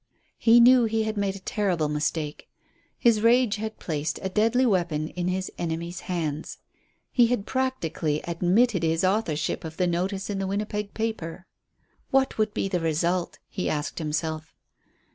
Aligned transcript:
He 0.39 0.59
knew 0.59 0.85
he 0.85 1.03
had 1.03 1.15
made 1.15 1.35
a 1.35 1.39
terrible 1.45 1.87
mistake. 1.87 2.49
His 2.97 3.21
rage 3.21 3.57
had 3.57 3.77
placed 3.77 4.19
a 4.23 4.29
deadly 4.29 4.65
weapon 4.65 5.09
in 5.09 5.27
his 5.27 5.51
enemy's 5.59 5.99
hands. 6.09 6.57
He 7.11 7.27
had 7.27 7.45
practically 7.45 8.19
admitted 8.23 8.81
his 8.81 9.03
authorship 9.03 9.63
of 9.63 9.77
the 9.77 9.85
notice 9.85 10.27
in 10.27 10.39
the 10.39 10.47
Winnipeg 10.47 10.95
paper. 10.95 11.45
What 12.09 12.39
would 12.39 12.51
be 12.51 12.67
the 12.67 12.79
result? 12.79 13.37
he 13.47 13.69
asked 13.69 13.99
himself. 13.99 14.55